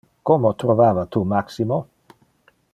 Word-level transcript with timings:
Como 0.29 0.51
trovava 0.63 1.05
tu 1.17 1.23
Maximo? 1.35 1.77